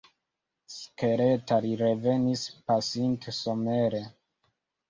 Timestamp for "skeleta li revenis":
0.75-2.47